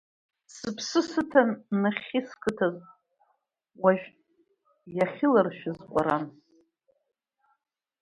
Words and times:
Сыԥсы 0.55 1.01
сыҭан 1.09 1.49
нахьхьи 1.81 2.21
сқыҭаз, 2.29 2.75
уажә 3.81 4.07
иахьыларшәыз 4.97 5.79
ҟәаран. 5.91 6.25